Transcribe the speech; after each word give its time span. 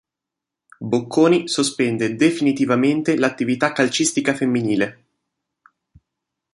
Bocconi 0.81 1.47
sospende 1.47 2.15
definitivamente 2.15 3.15
l'attività 3.17 3.71
calcistica 3.71 4.33
femminile. 4.33 5.05